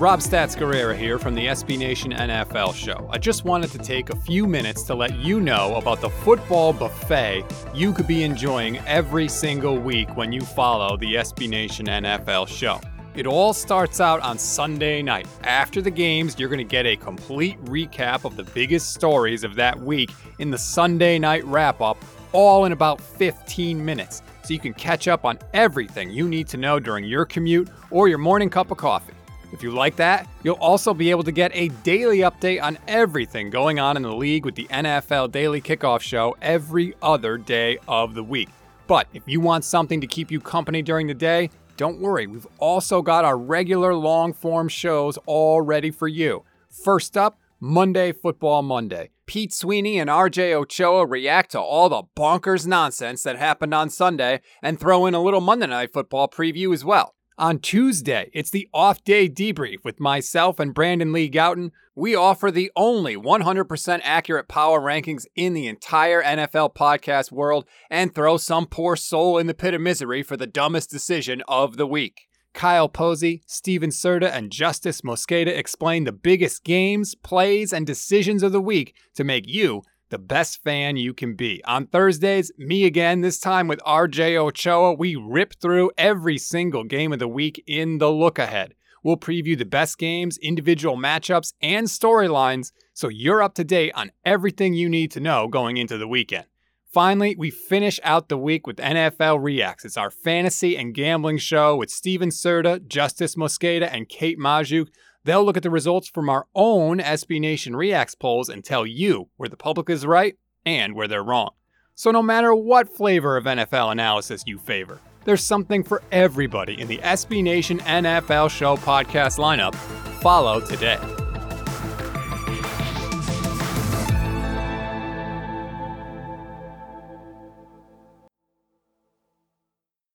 [0.00, 3.06] Rob Stats Guerrera here from the SB Nation NFL show.
[3.12, 6.72] I just wanted to take a few minutes to let you know about the football
[6.72, 12.48] buffet you could be enjoying every single week when you follow the SB Nation NFL
[12.48, 12.80] show.
[13.14, 15.28] It all starts out on Sunday night.
[15.42, 19.54] After the games, you're going to get a complete recap of the biggest stories of
[19.56, 24.22] that week in the Sunday night wrap up, all in about 15 minutes.
[24.44, 28.08] So you can catch up on everything you need to know during your commute or
[28.08, 29.12] your morning cup of coffee.
[29.52, 33.50] If you like that, you'll also be able to get a daily update on everything
[33.50, 38.14] going on in the league with the NFL Daily Kickoff Show every other day of
[38.14, 38.48] the week.
[38.86, 42.46] But if you want something to keep you company during the day, don't worry, we've
[42.58, 46.44] also got our regular long form shows all ready for you.
[46.68, 49.10] First up, Monday Football Monday.
[49.26, 54.40] Pete Sweeney and RJ Ochoa react to all the bonkers nonsense that happened on Sunday
[54.62, 57.14] and throw in a little Monday Night Football preview as well.
[57.40, 61.70] On Tuesday, it's the off day debrief with myself and Brandon Lee Gowton.
[61.94, 68.14] We offer the only 100% accurate power rankings in the entire NFL podcast world and
[68.14, 71.86] throw some poor soul in the pit of misery for the dumbest decision of the
[71.86, 72.28] week.
[72.52, 78.52] Kyle Posey, Steven Serta, and Justis Mosqueda explain the biggest games, plays, and decisions of
[78.52, 79.80] the week to make you
[80.10, 81.62] the best fan you can be.
[81.64, 87.12] On Thursdays, me again, this time with RJ Ochoa, we rip through every single game
[87.12, 88.74] of the week in the look ahead.
[89.02, 94.10] We'll preview the best games, individual matchups, and storylines so you're up to date on
[94.26, 96.44] everything you need to know going into the weekend.
[96.92, 99.84] Finally, we finish out the week with NFL Reacts.
[99.84, 104.88] It's our fantasy and gambling show with Steven Serta, Justis Mosqueda, and Kate Magdziuk
[105.24, 109.28] They'll look at the results from our own SB Nation Reacts polls and tell you
[109.36, 111.50] where the public is right and where they're wrong.
[111.94, 116.88] So, no matter what flavor of NFL analysis you favor, there's something for everybody in
[116.88, 119.74] the SB Nation NFL Show podcast lineup.
[120.22, 120.98] Follow today.